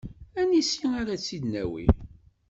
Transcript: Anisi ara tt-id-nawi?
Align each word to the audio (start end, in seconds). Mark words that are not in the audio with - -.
Anisi 0.41 0.87
ara 0.99 1.15
tt-id-nawi? 1.19 1.85